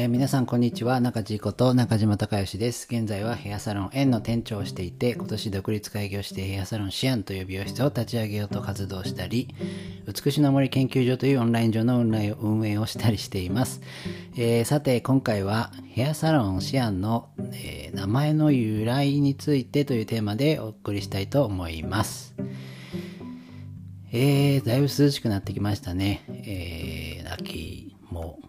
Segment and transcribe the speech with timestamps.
[0.00, 0.98] えー、皆さんこんにちは。
[0.98, 2.88] 中地こと中島隆義です。
[2.90, 9.54] 現在はヘアサロン円の店長をしていて今年独立開業してヘアサロンシアンという美容室を立ち上げようと活動したり
[10.06, 13.82] 美しの森研究所というオンライン上の運営をしたりしています、
[14.38, 22.34] えー、さて今回はヘアサロンシアンの、えー、名前の由来についてというテーマでお送りしたいと思います。
[24.12, 26.24] えー、だいぶ涼しくなってきましたね。
[26.28, 28.40] えー、秋も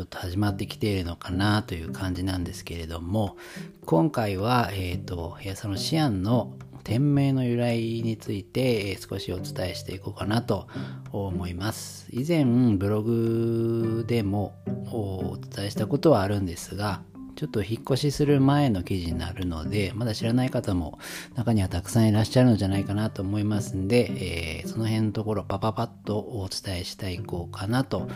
[0.00, 3.36] ちょっと始まってきているのかなという感じなんですけれども
[3.84, 6.54] 今回は、えーと、ヘアサロンシアンの
[6.84, 10.68] 店名の由来について、少しお伝えしていこうかなと
[11.12, 14.54] 思います以前ブログでも
[14.90, 17.02] お伝えしたことはあるんですが
[17.36, 20.98] ちょっと引っ越しする前の記事になるので、まだ知らない方も
[21.34, 28.08] 中にはたくさんいらっしゃるのじゃないかなと思いますんで、えー、その辺のところパパパッとお伝えしていこうかなと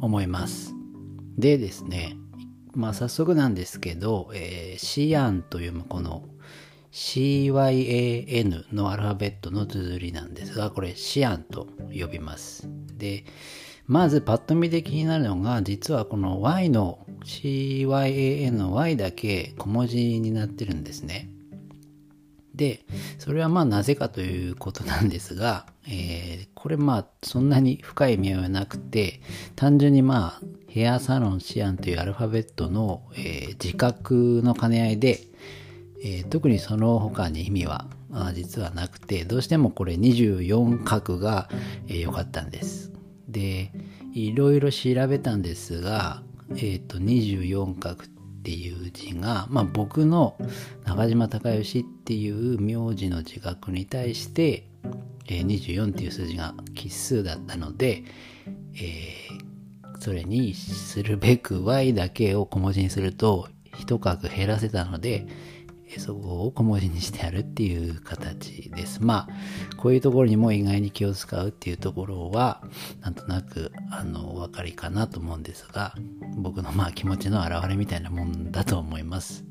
[0.00, 0.79] 思います。
[1.38, 2.16] でですね、
[2.74, 6.24] まあ早速なんですけど、えー、シアンというこの
[6.92, 12.68] CYAN のアルファベットの綴りなんですが、これシアンと呼びます。
[12.96, 13.24] で、
[13.86, 21.30] まずパッと見で気になるのが、実はこの Y の CYAN の Y だけ小文字になってるんですね。
[22.54, 22.84] で、
[23.18, 29.20] それはまあなぜかということなんですが、えー、これまあそんなに深い意味はなくて、
[29.56, 35.20] 単純にまあヘアサロンシアンというアルファベットの、えー、自覚の兼ね合いで、
[36.02, 37.86] えー、特にその他に意味は
[38.34, 41.48] 実はなくて、どうしてもこれ24画が
[41.86, 42.92] 良、かったんです。
[43.28, 43.72] で、
[44.12, 47.96] いろいろ調べたんですが、えっ、ー、と24画っ
[48.42, 50.36] ていう字が、まあ、僕の
[50.84, 54.66] 中島隆義っていう名字の自覚に対して、
[55.30, 58.04] え、24っていう数字が奇数だったので、
[58.74, 63.48] えー、それにするべく y だけを小文字にすると
[63.78, 65.26] 一画減らせたので、
[65.98, 69.02] そこを小文字にしてあるっていう形です。
[69.02, 72.62] まあ、こういうところにも意外に気を使うっていうところは、
[73.00, 75.94] なんとなく、あの、お分かりかなと思うんですが、
[76.36, 79.44] 僕のまあ気持ちの表れみたいなもんだと思います。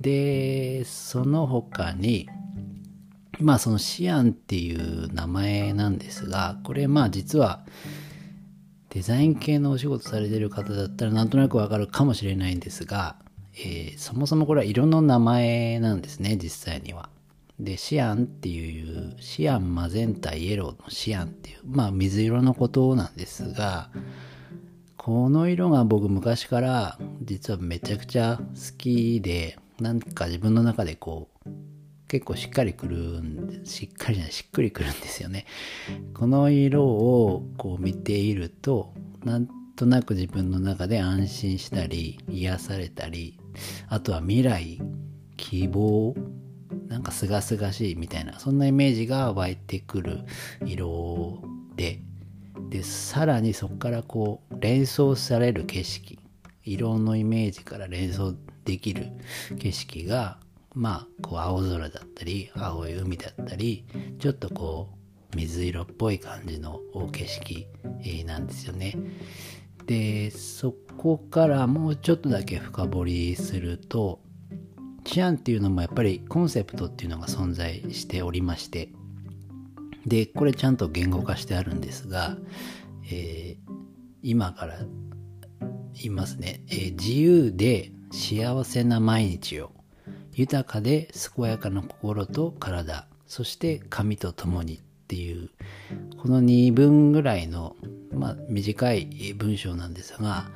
[0.00, 2.28] で、その他に、
[3.40, 7.64] まあそのシアンっていう名前なんですが、これまあ実は、
[8.90, 13.16] デザイン系のお仕事されてる方だったらなんとなくわかるかもしれないんですが、
[13.58, 17.10] えー、そもそもこれは色の名前なんですね、実際には。
[17.58, 23.90] で、シアンっていう、シアン、マゼンタ、イエローのシアンっていう、まあ水色のことなんですが、
[24.96, 31.48] この色が僕昔から実はめちゃくちゃ好きで、なんか自分の中でこう、
[32.08, 35.46] 結構しっかりくるんで、しっかりじゃない、しっくりくるんですよね。
[36.14, 38.94] この色をこう見ていると、
[39.24, 43.38] なんとなく自分の中で安心したり、癒されたり、
[43.88, 44.80] あとは未来、
[45.36, 46.14] 希望、
[46.88, 50.20] なんか清々しいみたいな、そんなイメージが湧いてくる
[50.64, 51.42] 色
[51.74, 52.00] で、
[52.70, 56.18] で、さらにそこからこう、連想される景色、
[56.62, 58.34] 色のイメージから連想
[58.64, 59.08] できる
[59.58, 60.38] 景色が、
[60.76, 63.86] まあ、こう、青空だったり、青い海だったり、
[64.18, 64.90] ちょっとこ
[65.32, 66.80] う、水色っぽい感じの
[67.12, 67.66] 景色
[68.26, 68.94] なんですよね。
[69.86, 74.20] で、そこからもうちょっとだけ深掘りすると、
[75.04, 78.90] 治安っていうのもやっぱりコンセプトっていうのが存在しておりまして、
[80.04, 82.36] で、これちゃんと言語化してあるんですが、
[83.10, 83.72] えー、
[84.22, 84.78] 今から
[85.94, 89.72] 言いますね、えー、自由で幸せな毎日を、
[90.36, 95.50] 豊かで健やかな心と体、そして神と共にっていう、
[96.22, 97.74] この2分ぐらいの
[98.16, 100.48] まあ、短い文章なんですが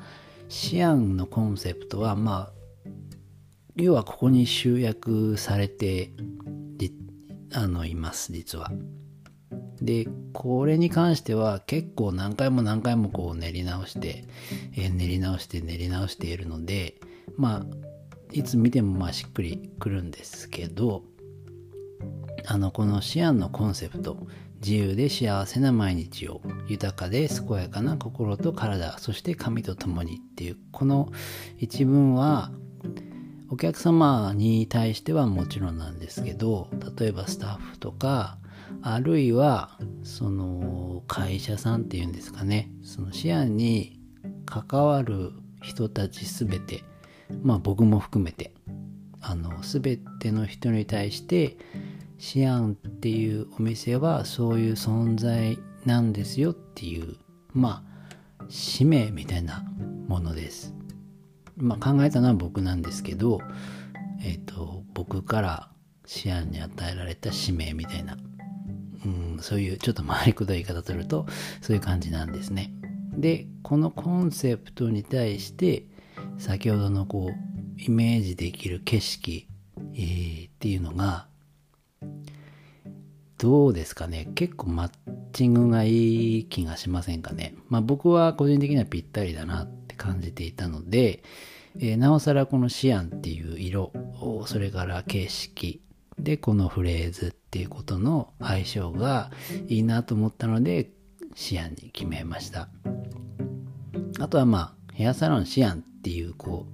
[0.49, 2.51] シアンのコンセプトはま
[2.85, 2.89] あ
[3.75, 6.11] 要はここに集約されて
[7.53, 8.71] あのいます実は。
[9.81, 14.25] でこれに関しては結構何回も何回もこう練り直して、
[14.77, 16.95] えー、練り直して練り直しているので
[17.35, 17.90] まあ
[18.31, 21.03] いつ見てもまあしっくりくるんですけど
[22.45, 24.17] あのこのシアンのコンセプト
[24.61, 31.11] 自由で幸せな毎日を豊かで健やかな心と体そして神と共にっていうこの
[31.57, 32.51] 一文は
[33.49, 38.37] お客様に対してはもちろんなんですけど例えばスタッフとか
[38.81, 43.99] あるいはその会社さんっていうんですかねその視野に
[44.45, 45.31] 関わる
[45.61, 46.83] 人たち全て
[47.43, 48.53] まあ僕も含めて
[49.21, 51.57] あの全ての人に対して
[52.17, 57.15] シアンっていうお店はそういう存在なんですよっていう
[57.53, 57.83] ま
[58.39, 59.63] あ使命みたいな
[60.07, 60.73] ものです
[61.61, 63.39] まあ、考えたのは僕なんですけど、
[64.23, 65.69] えっ、ー、と、僕から
[66.05, 68.17] シアンに与えられた使命みたいな、
[69.05, 71.27] うん、そういうちょっと回りくどい言い方すると、
[71.61, 72.73] そういう感じなんですね。
[73.13, 75.85] で、このコンセプトに対して、
[76.41, 79.47] 先ほどのこう、イメージできる景色、
[79.93, 81.27] えー、っていうのが、
[83.37, 84.27] どうですかね？
[84.33, 84.91] 結構マッ
[85.33, 87.53] チングがいい気がしませんかね？
[87.69, 91.21] まあ僕は個人的にはぴったりだなって感じていたので、
[91.79, 93.93] えー、なおさらこのシアンっていう色、
[94.47, 95.83] それから形式、
[96.17, 99.29] で、このフレーズっていうことの相性が
[99.67, 100.89] いいなと思ったので、
[101.35, 102.67] シアンに決めました。
[104.19, 106.67] あとはまあ、ヘアサロンシアンっていう、こ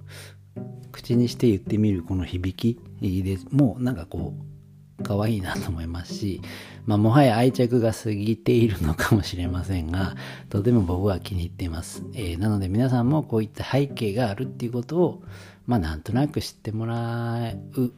[0.56, 0.60] う、
[0.92, 6.42] 口にして言ってみるこの響きでもうなんかこう、可愛いなと思いますし、
[6.84, 10.14] まあ、もはや愛着が過ぎているのかもしれませんが、
[10.50, 12.02] とても僕は気に入っています。
[12.14, 15.22] えー、なので皆さんもこういった背景があるっていうことを、
[15.66, 17.92] まあ、なんとなく知ってもらう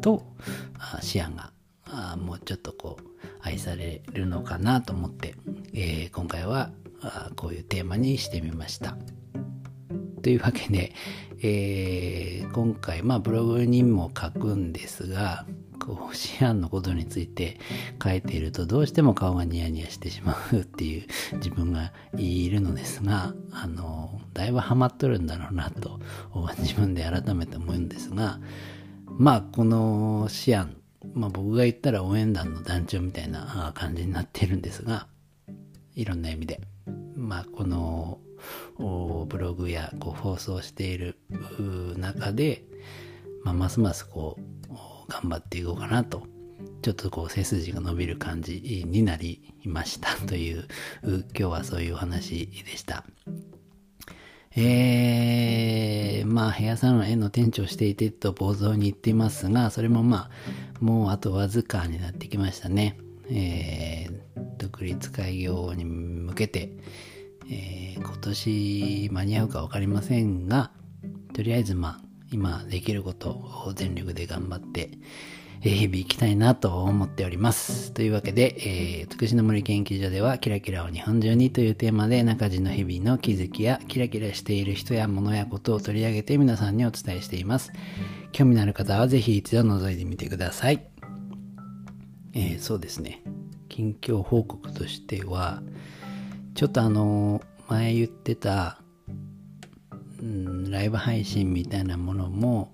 [0.00, 0.26] と、
[0.78, 1.52] あシアンが
[1.84, 3.04] あもうちょっとこう、
[3.42, 5.34] 愛されるのかなと思って、
[5.74, 6.70] えー、今回は
[7.02, 8.96] あこういうテーマにしてみました。
[10.26, 10.92] というわけで、
[11.40, 15.46] えー、今回、まあ、ブログにも書くんですが、
[15.78, 17.60] こう、シアンのことについて
[18.02, 26.00] 書いていると、どうしても顔がニヤニヤしてしまうっていう自分がいるのですが、あの、だいぶハマっとるんだろうなと、
[26.58, 28.40] 自分で改めて思うんですが、
[29.06, 30.76] まあ、このシアン、
[31.14, 35.06] まあ僕が言ったら応援団の団長みたいな感じになってるんですが、
[35.94, 36.60] いろんな意味で。
[37.14, 38.18] まあこの
[38.78, 41.18] ブログやこう放送している
[41.96, 42.64] 中で、
[43.44, 44.66] まあ、ますますこう
[45.08, 46.22] 頑張っていこうかなと
[46.82, 50.66] ちょっとこう背筋が伸びる感じになりましたという
[51.02, 53.04] 今日はそういうお話でした。
[54.58, 60.30] えー、まあ、ヘアサロンへの店長していてと冒頭に言っていますが、それもま
[60.80, 62.96] あ、もうあとわずかになってきましたね。
[63.30, 66.72] えー、独立開業に向けて、
[67.50, 70.70] えー、今年間に合うか分かりませんが、
[71.32, 72.00] とりあえずまあ、
[72.32, 74.90] 今できることを全力で頑張って、
[75.62, 77.92] え日々行きたいなと思っております。
[77.92, 78.56] というわけで、
[79.00, 87.72] えー、美しの森研究所ではキラキラを日本中にというテーマで中地の日々の気づきやキラキラしている人や物やことを取り上げて皆さんにお伝えしています。
[88.32, 90.86] 興味のある方はぜひ一度覗いてみてください。
[92.34, 93.22] えー、そうですね。
[93.68, 95.62] 近況報告としては、
[96.56, 98.80] ちょっとあの、前言ってた、
[100.22, 102.72] うん、ライブ配信みたいなものも、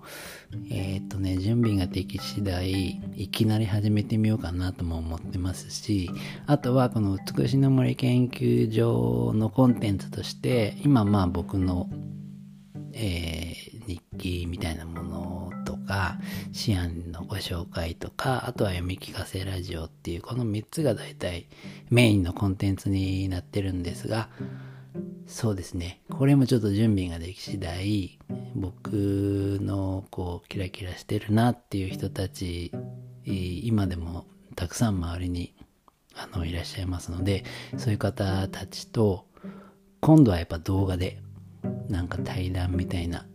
[0.71, 6.09] えっ、とね、準備ができ次第、いきなり始めてみようかなとも思ってますし、
[6.47, 11.89] あとはこの美しの森研究所のコンテンツとして、今まあ僕の、
[12.93, 15.32] えー、日記みたいなものと
[15.93, 16.17] か、
[16.51, 21.47] シアンのご紹介とか、あとは読み聞かせラジオっていう、この3つが大体
[21.91, 24.29] メインのコンテンツになってるんですが、
[25.27, 26.01] そうですね。
[26.09, 28.17] これもちょっと準備ができ次第、
[28.55, 32.71] 僕のこう、キラキラしてるなっていう人たち、
[33.23, 34.25] 今でも
[34.55, 35.53] たくさん周りに
[36.15, 37.43] あのいらっしゃいますので、
[37.77, 39.27] そういう方たちと、
[40.01, 41.21] 今度はやっぱ動画で、
[41.87, 43.27] なんか対談みたいな、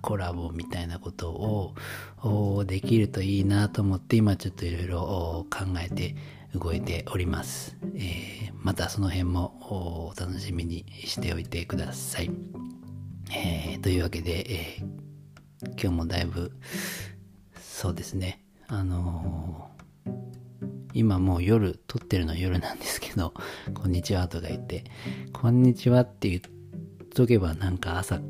[0.00, 1.74] コラボみたいなこと
[2.22, 6.16] をできるといいなと思って今ちょっといろいろ考えて
[6.54, 7.76] 動いております。
[7.96, 12.30] えー、またその辺もお楽しみにしておいてください。
[13.32, 16.52] えー、というわけで、えー、今日もだいぶ、
[17.60, 20.12] そうですね、あのー、
[20.94, 23.34] 今もう夜、撮ってるの夜なんですけど、
[23.74, 24.84] こんにちはとか言って、
[25.32, 28.20] こんにちはって言っとけばなんか朝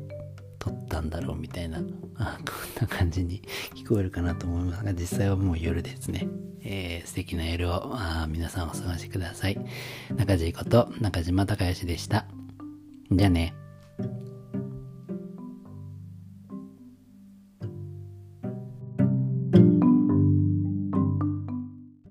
[0.65, 1.79] 撮ったんだろうみたいな、
[2.17, 3.41] あこんな感じに
[3.75, 6.27] 聞こえるかなと思いますが、実際はもう夜ですね。
[6.63, 9.57] えー、素敵な夜をあ皆さんお過ごしください。
[10.15, 12.25] 中地こと中島隆義でした。
[13.11, 13.53] じゃあね。